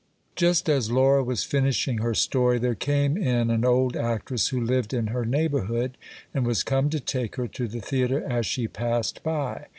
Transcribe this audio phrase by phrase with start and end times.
[0.35, 4.95] Just as Laura was finishing her story, there came in an old actress who lived
[4.95, 5.95] in her neighbourhood,
[6.33, 9.67] and was come to take her to the theatre as she passed by.